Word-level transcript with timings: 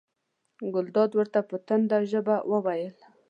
ګلداد 0.73 1.11
ورته 1.15 1.39
په 1.49 1.55
تنده 1.67 1.97
ژبه 2.11 2.35
وویل. 2.51 2.95